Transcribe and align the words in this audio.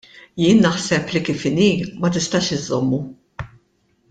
Jien 0.43 0.61
naħseb 0.65 1.13
li 1.15 1.21
kif 1.27 1.45
inhi 1.51 1.69
ma 1.99 2.13
tistax 2.17 2.51
iżżommu. 2.57 3.03